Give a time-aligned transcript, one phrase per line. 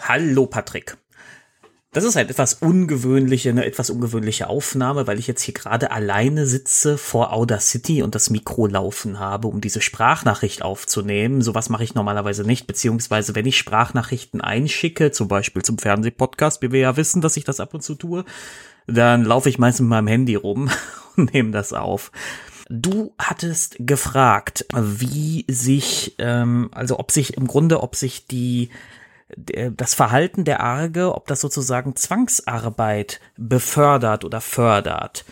[0.00, 0.96] Hallo Patrick.
[1.92, 6.46] Das ist eine etwas ungewöhnliche, eine etwas ungewöhnliche Aufnahme, weil ich jetzt hier gerade alleine
[6.46, 11.42] sitze vor Audacity und das Mikro laufen habe, um diese Sprachnachricht aufzunehmen.
[11.42, 16.72] Sowas mache ich normalerweise nicht, beziehungsweise wenn ich Sprachnachrichten einschicke, zum Beispiel zum Fernsehpodcast, wie
[16.72, 18.24] wir ja wissen, dass ich das ab und zu tue,
[18.86, 20.70] dann laufe ich meistens mit meinem Handy rum
[21.16, 22.10] und nehme das auf.
[22.70, 28.70] Du hattest gefragt, wie sich, ähm, also ob sich im Grunde, ob sich die
[29.36, 35.24] das Verhalten der Arge, ob das sozusagen Zwangsarbeit befördert oder fördert.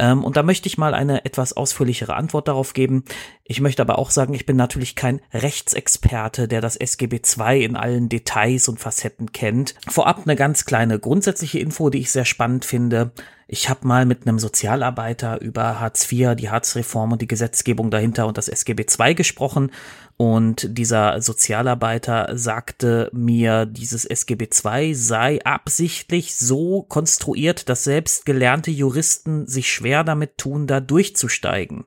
[0.00, 3.04] Ähm, und da möchte ich mal eine etwas ausführlichere Antwort darauf geben.
[3.44, 7.76] Ich möchte aber auch sagen, ich bin natürlich kein Rechtsexperte, der das SGB II in
[7.76, 9.74] allen Details und Facetten kennt.
[9.88, 13.12] Vorab eine ganz kleine grundsätzliche Info, die ich sehr spannend finde.
[13.52, 18.28] Ich habe mal mit einem Sozialarbeiter über Hartz IV, die Hartz-Reform und die Gesetzgebung dahinter
[18.28, 19.72] und das SGB II gesprochen.
[20.16, 28.70] Und dieser Sozialarbeiter sagte mir, dieses SGB II sei absichtlich so konstruiert, dass selbst gelernte
[28.70, 31.84] Juristen sich schwer damit tun, da durchzusteigen.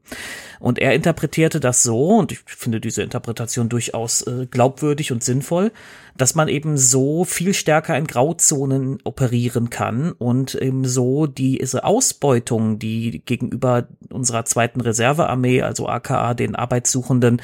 [0.59, 5.71] Und er interpretierte das so, und ich finde diese Interpretation durchaus äh, glaubwürdig und sinnvoll,
[6.15, 12.79] dass man eben so viel stärker in Grauzonen operieren kann und eben so diese Ausbeutung,
[12.79, 17.41] die gegenüber unserer zweiten Reservearmee, also aka den Arbeitssuchenden,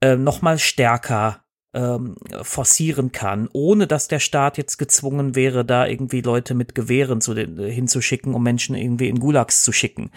[0.00, 1.42] äh, noch mal stärker
[1.72, 7.20] ähm, forcieren kann, ohne dass der Staat jetzt gezwungen wäre, da irgendwie Leute mit Gewehren
[7.20, 10.10] zu den, äh, hinzuschicken, um Menschen irgendwie in Gulags zu schicken.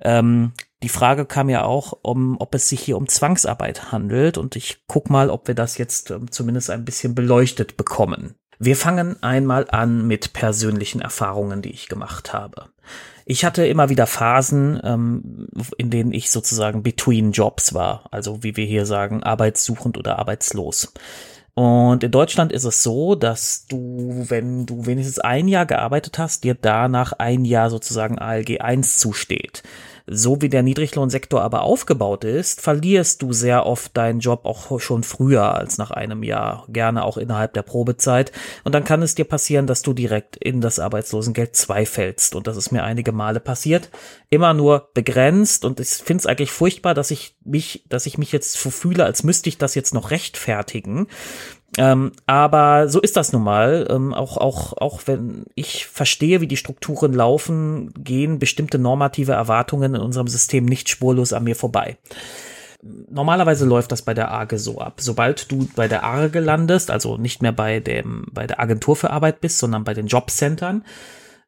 [0.00, 0.52] Ähm,
[0.82, 4.82] die Frage kam ja auch, um, ob es sich hier um Zwangsarbeit handelt und ich
[4.86, 8.34] guck mal, ob wir das jetzt ähm, zumindest ein bisschen beleuchtet bekommen.
[8.58, 12.66] Wir fangen einmal an mit persönlichen Erfahrungen, die ich gemacht habe.
[13.26, 18.56] Ich hatte immer wieder Phasen, ähm, in denen ich sozusagen between Jobs war, also wie
[18.56, 20.92] wir hier sagen, arbeitssuchend oder arbeitslos.
[21.54, 26.42] Und in Deutschland ist es so, dass du, wenn du wenigstens ein Jahr gearbeitet hast,
[26.42, 29.62] dir danach ein Jahr sozusagen ALG 1 zusteht.
[30.06, 35.02] So wie der Niedriglohnsektor aber aufgebaut ist, verlierst du sehr oft deinen Job auch schon
[35.02, 38.30] früher als nach einem Jahr, gerne auch innerhalb der Probezeit.
[38.64, 42.34] Und dann kann es dir passieren, dass du direkt in das Arbeitslosengeld 2 fällst.
[42.34, 43.88] Und das ist mir einige Male passiert.
[44.28, 45.64] Immer nur begrenzt.
[45.64, 49.04] Und ich finde es eigentlich furchtbar, dass ich mich, dass ich mich jetzt so fühle,
[49.06, 51.06] als müsste ich das jetzt noch rechtfertigen.
[51.76, 53.86] Ähm, aber so ist das nun mal.
[53.90, 59.94] Ähm, auch, auch, auch wenn ich verstehe, wie die Strukturen laufen, gehen bestimmte normative Erwartungen
[59.94, 61.96] in unserem System nicht spurlos an mir vorbei.
[63.10, 65.00] Normalerweise läuft das bei der AGE so ab.
[65.00, 69.10] Sobald du bei der AGE landest, also nicht mehr bei dem, bei der Agentur für
[69.10, 70.84] Arbeit bist, sondern bei den Jobcentern,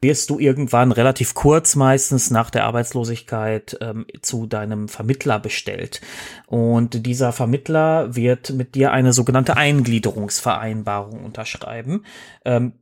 [0.00, 6.00] wirst du irgendwann relativ kurz meistens nach der Arbeitslosigkeit ähm, zu deinem Vermittler bestellt.
[6.46, 12.04] Und dieser Vermittler wird mit dir eine sogenannte Eingliederungsvereinbarung unterschreiben.
[12.44, 12.72] Ähm,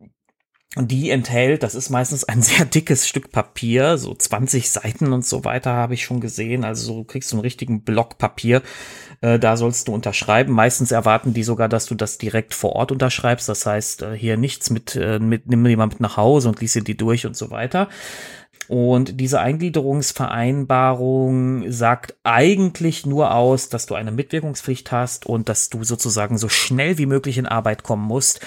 [0.77, 5.25] und die enthält, das ist meistens ein sehr dickes Stück Papier, so 20 Seiten und
[5.25, 6.65] so weiter habe ich schon gesehen.
[6.65, 8.63] Also du kriegst so einen richtigen Block Papier.
[9.25, 10.53] Äh, da sollst du unterschreiben.
[10.53, 13.49] Meistens erwarten die sogar, dass du das direkt vor Ort unterschreibst.
[13.49, 16.75] Das heißt, äh, hier nichts mit, äh, mit nimm jemand mit nach Hause und lies
[16.75, 17.89] die durch und so weiter.
[18.69, 25.85] Und diese Eingliederungsvereinbarung sagt eigentlich nur aus, dass du eine Mitwirkungspflicht hast und dass du
[25.85, 28.41] sozusagen so schnell wie möglich in Arbeit kommen musst.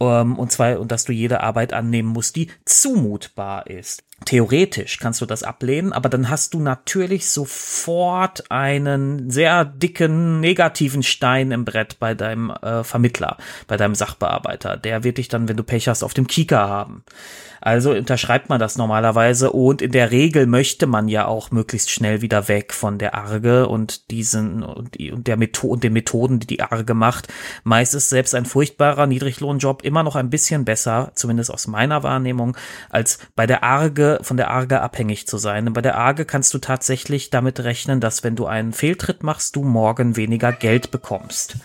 [0.00, 4.02] Ähm, und zwar, und dass du jede Arbeit annehmen musst, die zumutbar ist.
[4.24, 11.02] Theoretisch kannst du das ablehnen, aber dann hast du natürlich sofort einen sehr dicken negativen
[11.02, 14.76] Stein im Brett bei deinem äh, Vermittler, bei deinem Sachbearbeiter.
[14.76, 17.04] Der wird dich dann, wenn du Pech hast, auf dem Kieker haben.
[17.64, 22.20] Also unterschreibt man das normalerweise und in der Regel möchte man ja auch möglichst schnell
[22.20, 26.60] wieder weg von der Arge und diesen und, der Methode und den Methoden, die die
[26.60, 27.28] Arge macht.
[27.62, 32.56] Meist ist selbst ein furchtbarer Niedriglohnjob immer noch ein bisschen besser, zumindest aus meiner Wahrnehmung,
[32.90, 35.66] als bei der Arge von der Arge abhängig zu sein.
[35.66, 39.56] Und bei der Arge kannst du tatsächlich damit rechnen, dass wenn du einen Fehltritt machst,
[39.56, 41.56] du morgen weniger Geld bekommst.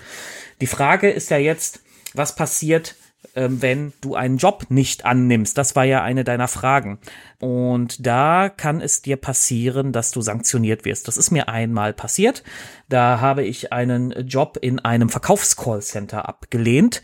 [0.62, 1.82] Die Frage ist ja jetzt,
[2.14, 2.96] was passiert,
[3.34, 5.58] wenn du einen Job nicht annimmst.
[5.58, 7.00] Das war ja eine deiner Fragen.
[7.40, 11.08] Und da kann es dir passieren, dass du sanktioniert wirst.
[11.08, 12.44] Das ist mir einmal passiert.
[12.90, 17.02] Da habe ich einen Job in einem Verkaufscallcenter abgelehnt.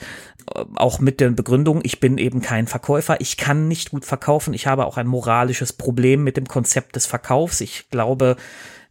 [0.54, 3.22] Äh, auch mit der Begründung, ich bin eben kein Verkäufer.
[3.22, 4.54] Ich kann nicht gut verkaufen.
[4.54, 7.62] Ich habe auch ein moralisches Problem mit dem Konzept des Verkaufs.
[7.62, 8.36] Ich glaube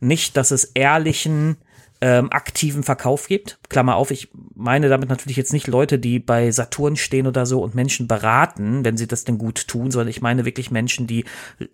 [0.00, 1.56] nicht, dass es ehrlichen
[2.04, 3.58] ähm, aktiven Verkauf gibt.
[3.70, 7.62] Klammer auf, ich meine damit natürlich jetzt nicht Leute, die bei Saturn stehen oder so
[7.62, 11.24] und Menschen beraten, wenn sie das denn gut tun, sondern ich meine wirklich Menschen, die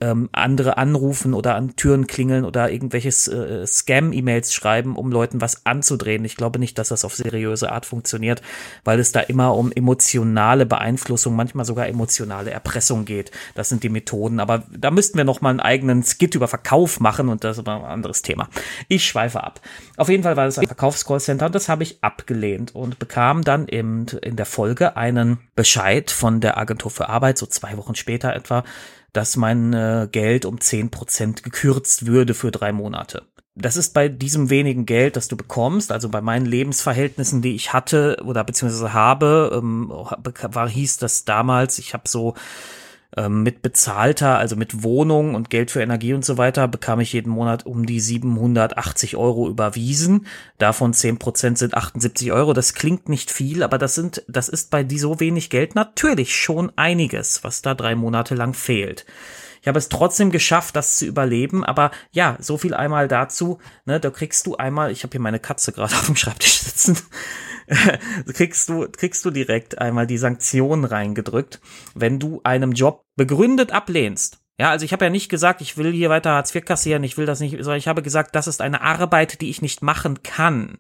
[0.01, 5.67] ähm, andere anrufen oder an Türen klingeln oder irgendwelches äh, Scam-E-Mails schreiben, um Leuten was
[5.67, 6.25] anzudrehen.
[6.25, 8.41] Ich glaube nicht, dass das auf seriöse Art funktioniert,
[8.85, 13.33] weil es da immer um emotionale Beeinflussung, manchmal sogar emotionale Erpressung geht.
[13.57, 14.39] Das sind die Methoden.
[14.39, 17.67] Aber da müssten wir noch mal einen eigenen Skit über Verkauf machen und das ist
[17.67, 18.49] aber ein anderes Thema.
[18.87, 19.61] Ich schweife ab.
[19.97, 23.67] Auf jeden Fall war das ein Verkaufscallcenter und das habe ich abgelehnt und bekam dann
[23.67, 28.35] im, in der Folge einen Bescheid von der Agentur für Arbeit, so zwei Wochen später
[28.35, 28.65] etwa,
[29.13, 33.27] dass mein äh, Geld um zehn Prozent gekürzt würde für drei Monate.
[33.57, 37.73] Das ist bei diesem wenigen Geld, das du bekommst, also bei meinen Lebensverhältnissen, die ich
[37.73, 42.35] hatte oder beziehungsweise habe, ähm, war hieß das damals, ich habe so
[43.17, 47.13] ähm, mit bezahlter, also mit Wohnung und Geld für Energie und so weiter, bekam ich
[47.13, 50.27] jeden Monat um die 780 Euro überwiesen.
[50.59, 52.53] Davon 10 Prozent sind 78 Euro.
[52.53, 56.73] Das klingt nicht viel, aber das sind, das ist bei so wenig Geld natürlich schon
[56.77, 59.07] einiges, was da drei Monate lang fehlt.
[59.63, 64.01] Ich habe es trotzdem geschafft, das zu überleben, aber ja, so viel einmal dazu, ne,
[64.01, 66.97] da kriegst du einmal, ich habe hier meine Katze gerade auf dem Schreibtisch sitzen,
[68.33, 71.61] kriegst du, kriegst du direkt einmal die Sanktionen reingedrückt,
[71.95, 74.39] wenn du einem Job begründet ablehnst.
[74.59, 77.17] Ja, also ich habe ja nicht gesagt, ich will hier weiter Hartz IV kassieren, ich
[77.17, 80.23] will das nicht, sondern ich habe gesagt, das ist eine Arbeit, die ich nicht machen
[80.23, 80.79] kann.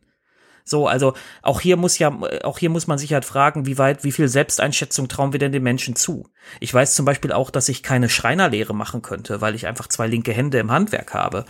[0.65, 4.05] So, also auch hier muss ja, auch hier muss man sich halt fragen, wie weit,
[4.05, 6.29] wie viel Selbsteinschätzung trauen wir denn den Menschen zu?
[6.59, 10.07] Ich weiß zum Beispiel auch, dass ich keine Schreinerlehre machen könnte, weil ich einfach zwei
[10.07, 11.45] linke Hände im Handwerk habe.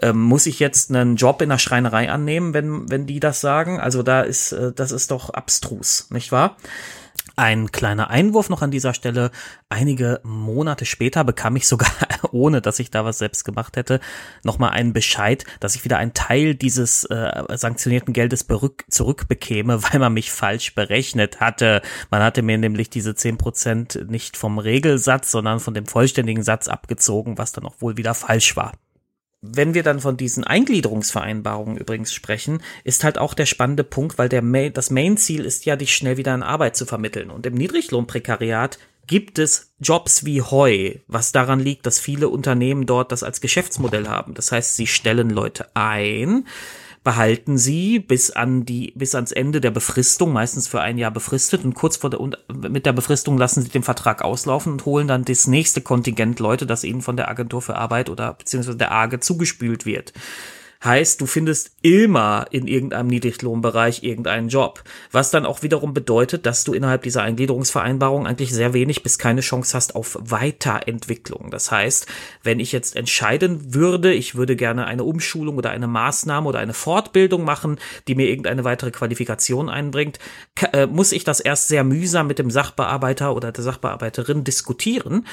[0.00, 3.80] Ähm, muss ich jetzt einen Job in der Schreinerei annehmen, wenn, wenn die das sagen?
[3.80, 6.56] Also da ist, äh, das ist doch abstrus, nicht wahr?
[7.38, 9.30] Ein kleiner Einwurf noch an dieser Stelle.
[9.68, 11.90] Einige Monate später bekam ich sogar,
[12.32, 14.00] ohne dass ich da was selbst gemacht hätte,
[14.42, 18.46] nochmal einen Bescheid, dass ich wieder einen Teil dieses äh, sanktionierten Geldes
[18.88, 21.82] zurückbekäme, weil man mich falsch berechnet hatte.
[22.10, 26.68] Man hatte mir nämlich diese zehn Prozent nicht vom Regelsatz, sondern von dem vollständigen Satz
[26.68, 28.72] abgezogen, was dann auch wohl wieder falsch war
[29.42, 34.28] wenn wir dann von diesen Eingliederungsvereinbarungen übrigens sprechen, ist halt auch der spannende Punkt, weil
[34.28, 37.30] der Main, das Main-Ziel ist ja, dich schnell wieder in Arbeit zu vermitteln.
[37.30, 43.12] Und im Niedriglohnprekariat gibt es Jobs wie Heu, was daran liegt, dass viele Unternehmen dort
[43.12, 44.34] das als Geschäftsmodell haben.
[44.34, 46.46] Das heißt, sie stellen Leute ein,
[47.06, 51.64] behalten sie bis an die, bis ans Ende der Befristung, meistens für ein Jahr befristet
[51.64, 55.06] und kurz vor der, und mit der Befristung lassen sie den Vertrag auslaufen und holen
[55.06, 58.90] dann das nächste Kontingent Leute, das ihnen von der Agentur für Arbeit oder beziehungsweise der
[58.90, 60.14] AGE zugespült wird.
[60.86, 64.84] Heißt, du findest immer in irgendeinem Niedriglohnbereich irgendeinen Job.
[65.10, 69.40] Was dann auch wiederum bedeutet, dass du innerhalb dieser Eingliederungsvereinbarung eigentlich sehr wenig bis keine
[69.40, 71.50] Chance hast auf Weiterentwicklung.
[71.50, 72.06] Das heißt,
[72.44, 76.72] wenn ich jetzt entscheiden würde, ich würde gerne eine Umschulung oder eine Maßnahme oder eine
[76.74, 80.20] Fortbildung machen, die mir irgendeine weitere Qualifikation einbringt,
[80.72, 85.26] äh, muss ich das erst sehr mühsam mit dem Sachbearbeiter oder der Sachbearbeiterin diskutieren.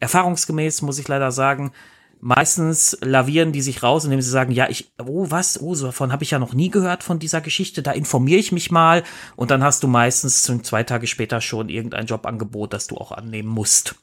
[0.00, 1.72] Erfahrungsgemäß muss ich leider sagen,
[2.20, 6.12] meistens lavieren die sich raus, indem sie sagen, ja, ich, oh, was, oh, so davon
[6.12, 9.02] habe ich ja noch nie gehört von dieser Geschichte, da informiere ich mich mal
[9.36, 13.48] und dann hast du meistens zwei Tage später schon irgendein Jobangebot, das du auch annehmen
[13.48, 13.96] musst.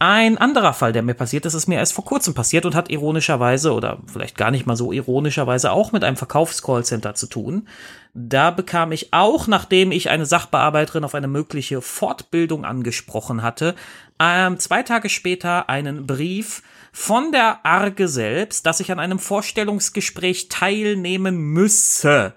[0.00, 2.90] Ein anderer Fall, der mir passiert ist, ist mir erst vor kurzem passiert und hat
[2.90, 7.68] ironischerweise oder vielleicht gar nicht mal so ironischerweise auch mit einem Verkaufscallcenter zu tun.
[8.12, 13.76] Da bekam ich auch, nachdem ich eine Sachbearbeiterin auf eine mögliche Fortbildung angesprochen hatte,
[14.18, 16.62] ähm, zwei Tage später einen Brief
[16.96, 22.34] von der Arge selbst, dass ich an einem Vorstellungsgespräch teilnehmen müsse.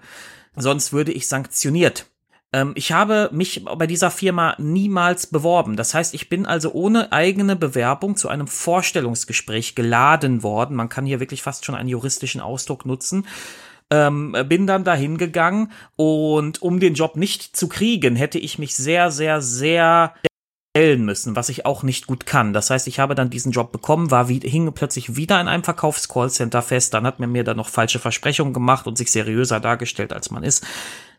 [0.56, 2.06] Sonst würde ich sanktioniert.
[2.52, 5.76] Ähm, ich habe mich bei dieser Firma niemals beworben.
[5.76, 10.74] Das heißt, ich bin also ohne eigene Bewerbung zu einem Vorstellungsgespräch geladen worden.
[10.74, 13.28] Man kann hier wirklich fast schon einen juristischen Ausdruck nutzen.
[13.90, 18.74] Ähm, bin dann dahin gegangen und um den Job nicht zu kriegen, hätte ich mich
[18.74, 20.14] sehr, sehr, sehr
[20.70, 22.52] stellen müssen, was ich auch nicht gut kann.
[22.52, 25.64] Das heißt, ich habe dann diesen Job bekommen, war wie, hing plötzlich wieder in einem
[25.64, 30.12] Verkaufscallcenter fest, dann hat man mir dann noch falsche Versprechungen gemacht und sich seriöser dargestellt,
[30.12, 30.64] als man ist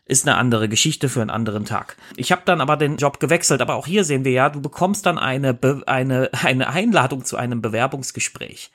[0.06, 1.96] ist eine andere Geschichte für einen anderen Tag.
[2.16, 5.06] Ich habe dann aber den Job gewechselt, aber auch hier sehen wir ja, du bekommst
[5.06, 8.72] dann eine, Be eine, eine Einladung zu einem Bewerbungsgespräch,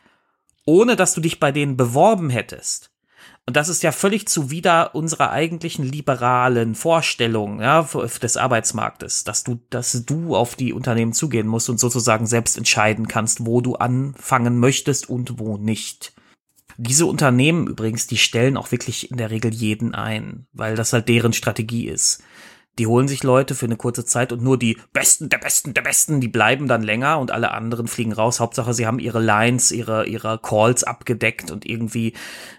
[0.66, 2.95] ohne dass du dich bei denen beworben hättest.
[3.48, 9.60] Und das ist ja völlig zuwider unserer eigentlichen liberalen Vorstellung ja, des Arbeitsmarktes, dass du,
[9.70, 14.60] dass du auf die Unternehmen zugehen musst und sozusagen selbst entscheiden kannst, wo du anfangen
[14.60, 16.14] möchtest und wo nicht.
[16.78, 21.08] Diese Unternehmen übrigens, die stellen auch wirklich in der Regel jeden ein, weil das halt
[21.08, 22.24] deren Strategie ist.
[22.78, 25.82] Die holen sich Leute für eine kurze Zeit und nur die Besten, der Besten, der
[25.82, 28.40] Besten, die bleiben dann länger und alle anderen fliegen raus.
[28.40, 32.14] Hauptsache, sie haben ihre Lines, ihre, ihre Calls abgedeckt und irgendwie,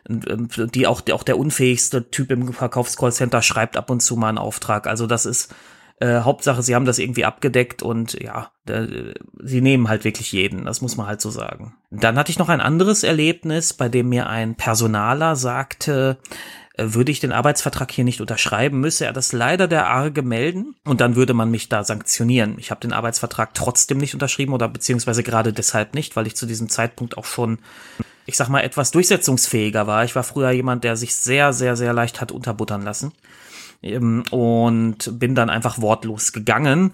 [0.08, 4.86] die auch, auch der unfähigste Typ im Verkaufscallcenter schreibt ab und zu mal einen Auftrag.
[4.86, 5.54] Also das ist,
[5.98, 10.66] äh, Hauptsache, sie haben das irgendwie abgedeckt und ja, äh, sie nehmen halt wirklich jeden.
[10.66, 11.74] Das muss man halt so sagen.
[11.90, 16.18] Dann hatte ich noch ein anderes Erlebnis, bei dem mir ein Personaler sagte,
[16.78, 21.00] würde ich den Arbeitsvertrag hier nicht unterschreiben, müsse er das leider der Arge melden und
[21.00, 22.56] dann würde man mich da sanktionieren.
[22.58, 26.44] Ich habe den Arbeitsvertrag trotzdem nicht unterschrieben oder beziehungsweise gerade deshalb nicht, weil ich zu
[26.44, 27.58] diesem Zeitpunkt auch schon,
[28.26, 30.04] ich sag mal, etwas durchsetzungsfähiger war.
[30.04, 33.12] Ich war früher jemand, der sich sehr, sehr, sehr leicht hat unterbuttern lassen
[33.82, 36.92] ähm, und bin dann einfach wortlos gegangen.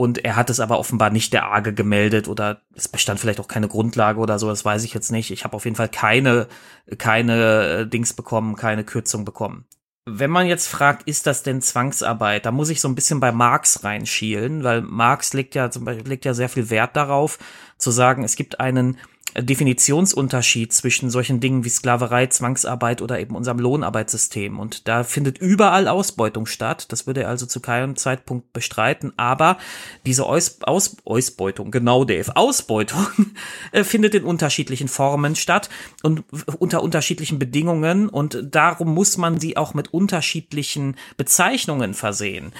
[0.00, 3.48] Und er hat es aber offenbar nicht der Arge gemeldet oder es bestand vielleicht auch
[3.48, 5.30] keine Grundlage oder so, das weiß ich jetzt nicht.
[5.30, 6.48] Ich habe auf jeden Fall keine,
[6.96, 9.66] keine äh, Dings bekommen, keine Kürzung bekommen.
[10.06, 13.30] Wenn man jetzt fragt, ist das denn Zwangsarbeit, da muss ich so ein bisschen bei
[13.30, 17.38] Marx reinschielen, weil Marx legt ja zum Beispiel legt ja sehr viel Wert darauf,
[17.76, 18.96] zu sagen, es gibt einen
[19.36, 24.58] Definitionsunterschied zwischen solchen Dingen wie Sklaverei, Zwangsarbeit oder eben unserem Lohnarbeitssystem.
[24.58, 26.90] Und da findet überall Ausbeutung statt.
[26.92, 29.12] Das würde er also zu keinem Zeitpunkt bestreiten.
[29.16, 29.58] Aber
[30.06, 33.06] diese Aus, Aus Ausbeutung, genau Dave, Ausbeutung
[33.72, 35.70] äh, findet in unterschiedlichen Formen statt
[36.02, 36.24] und
[36.58, 38.08] unter unterschiedlichen Bedingungen.
[38.08, 42.52] Und darum muss man sie auch mit unterschiedlichen Bezeichnungen versehen.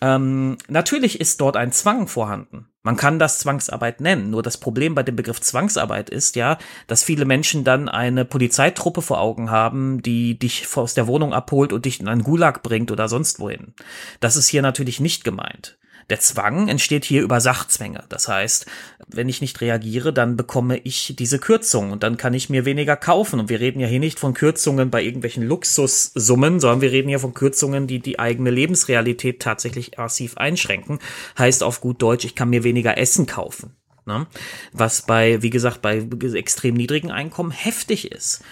[0.00, 2.66] Ähm, natürlich ist dort ein Zwang vorhanden.
[2.82, 4.30] Man kann das Zwangsarbeit nennen.
[4.30, 9.02] Nur das Problem bei dem Begriff Zwangsarbeit ist ja, dass viele Menschen dann eine Polizeitruppe
[9.02, 12.90] vor Augen haben, die dich aus der Wohnung abholt und dich in einen Gulag bringt
[12.90, 13.74] oder sonst wohin.
[14.20, 15.77] Das ist hier natürlich nicht gemeint.
[16.10, 18.04] Der Zwang entsteht hier über Sachzwänge.
[18.08, 18.66] Das heißt,
[19.08, 22.96] wenn ich nicht reagiere, dann bekomme ich diese Kürzung und dann kann ich mir weniger
[22.96, 23.40] kaufen.
[23.40, 27.20] Und wir reden ja hier nicht von Kürzungen bei irgendwelchen Luxussummen, sondern wir reden hier
[27.20, 30.98] von Kürzungen, die die eigene Lebensrealität tatsächlich massiv einschränken.
[31.38, 33.72] Heißt auf gut Deutsch, ich kann mir weniger Essen kaufen.
[34.06, 34.26] Ne?
[34.72, 38.42] Was bei, wie gesagt, bei extrem niedrigen Einkommen heftig ist.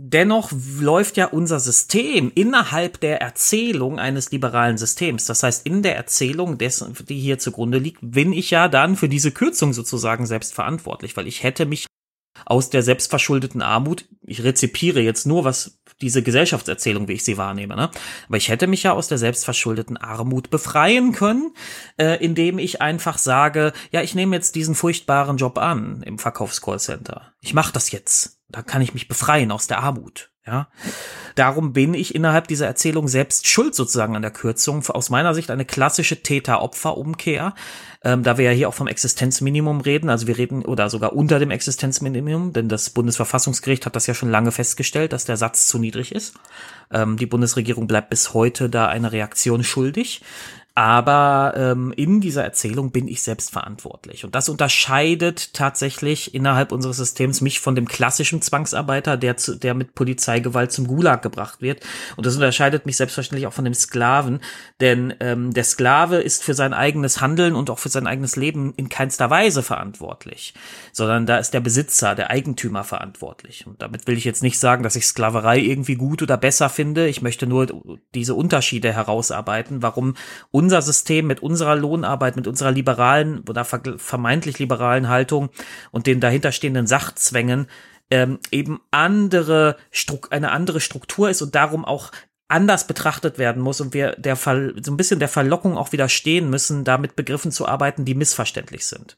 [0.00, 5.26] Dennoch läuft ja unser System innerhalb der Erzählung eines liberalen Systems.
[5.26, 9.08] Das heißt, in der Erzählung dessen, die hier zugrunde liegt, bin ich ja dann für
[9.08, 11.86] diese Kürzung sozusagen selbst verantwortlich, weil ich hätte mich
[12.46, 17.76] aus der selbstverschuldeten Armut, ich rezipiere jetzt nur, was diese Gesellschaftserzählung, wie ich sie wahrnehme,
[17.76, 17.90] ne?
[18.28, 21.52] Aber ich hätte mich ja aus der selbstverschuldeten Armut befreien können,
[21.96, 27.32] äh, indem ich einfach sage, ja, ich nehme jetzt diesen furchtbaren Job an im Verkaufscallcenter.
[27.40, 30.30] Ich mache das jetzt da kann ich mich befreien aus der Armut.
[30.48, 30.68] Ja,
[31.34, 34.82] darum bin ich innerhalb dieser Erzählung selbst schuld sozusagen an der Kürzung.
[34.88, 37.54] Aus meiner Sicht eine klassische Täter-Opfer-Umkehr,
[38.02, 41.38] ähm, da wir ja hier auch vom Existenzminimum reden, also wir reden oder sogar unter
[41.38, 45.78] dem Existenzminimum, denn das Bundesverfassungsgericht hat das ja schon lange festgestellt, dass der Satz zu
[45.78, 46.32] niedrig ist.
[46.90, 50.22] Ähm, die Bundesregierung bleibt bis heute da eine Reaktion schuldig.
[50.78, 54.24] Aber ähm, in dieser Erzählung bin ich selbst verantwortlich.
[54.24, 59.74] Und das unterscheidet tatsächlich innerhalb unseres Systems mich von dem klassischen Zwangsarbeiter, der, zu, der
[59.74, 61.84] mit Polizeigewalt zum Gulag gebracht wird.
[62.14, 64.38] Und das unterscheidet mich selbstverständlich auch von dem Sklaven.
[64.80, 68.72] Denn ähm, der Sklave ist für sein eigenes Handeln und auch für sein eigenes Leben
[68.76, 70.54] in keinster Weise verantwortlich.
[70.92, 73.66] Sondern da ist der Besitzer, der Eigentümer verantwortlich.
[73.66, 77.08] Und damit will ich jetzt nicht sagen, dass ich Sklaverei irgendwie gut oder besser finde.
[77.08, 77.66] Ich möchte nur
[78.14, 80.14] diese Unterschiede herausarbeiten, warum
[80.68, 85.48] unser System mit unserer Lohnarbeit, mit unserer liberalen oder vermeintlich liberalen Haltung
[85.92, 87.68] und den dahinterstehenden Sachzwängen
[88.10, 89.78] ähm, eben andere
[90.28, 92.12] eine andere Struktur ist und darum auch
[92.48, 96.50] anders betrachtet werden muss und wir der Fall so ein bisschen der Verlockung auch widerstehen
[96.50, 99.16] müssen, da Begriffen zu arbeiten, die missverständlich sind.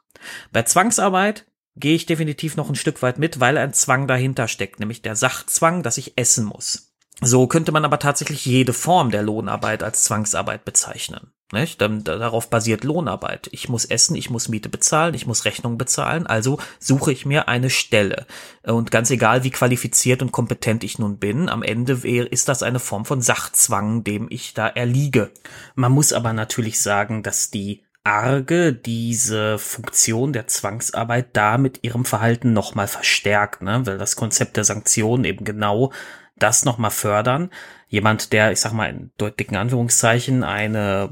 [0.52, 4.78] Bei Zwangsarbeit gehe ich definitiv noch ein Stück weit mit, weil ein Zwang dahinter steckt,
[4.78, 6.90] nämlich der Sachzwang, dass ich essen muss.
[7.20, 11.32] So könnte man aber tatsächlich jede Form der Lohnarbeit als Zwangsarbeit bezeichnen.
[11.52, 11.80] Nicht?
[11.80, 13.48] Darauf basiert Lohnarbeit.
[13.50, 17.48] Ich muss essen, ich muss Miete bezahlen, ich muss Rechnungen bezahlen, also suche ich mir
[17.48, 18.26] eine Stelle.
[18.62, 22.78] Und ganz egal, wie qualifiziert und kompetent ich nun bin, am Ende ist das eine
[22.78, 25.30] Form von Sachzwang, dem ich da erliege.
[25.74, 32.04] Man muss aber natürlich sagen, dass die Arge diese Funktion der Zwangsarbeit da mit ihrem
[32.04, 33.82] Verhalten nochmal verstärkt, ne?
[33.84, 35.92] weil das Konzept der Sanktionen eben genau
[36.36, 37.50] das nochmal fördern.
[37.92, 41.10] Jemand, der, ich sag mal in dicken Anführungszeichen, eine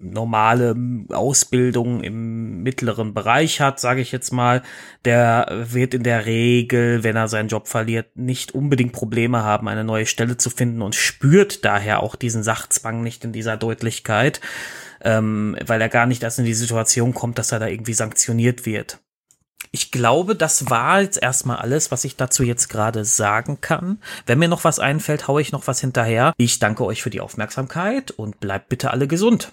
[0.00, 0.74] normale
[1.10, 4.62] Ausbildung im mittleren Bereich hat, sage ich jetzt mal,
[5.04, 9.84] der wird in der Regel, wenn er seinen Job verliert, nicht unbedingt Probleme haben, eine
[9.84, 14.40] neue Stelle zu finden und spürt daher auch diesen Sachzwang nicht in dieser Deutlichkeit,
[15.02, 18.66] ähm, weil er gar nicht erst in die Situation kommt, dass er da irgendwie sanktioniert
[18.66, 18.98] wird.
[19.76, 23.98] Ich glaube, das war jetzt erstmal alles, was ich dazu jetzt gerade sagen kann.
[24.24, 26.32] Wenn mir noch was einfällt, haue ich noch was hinterher.
[26.38, 29.52] Ich danke euch für die Aufmerksamkeit und bleibt bitte alle gesund.